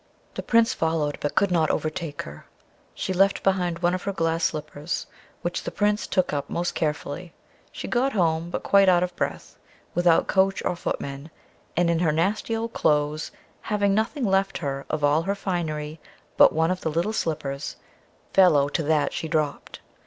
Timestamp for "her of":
14.57-15.03